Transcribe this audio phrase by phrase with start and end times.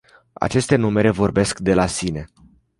[0.33, 2.25] Aceste numere vorbesc de la sine.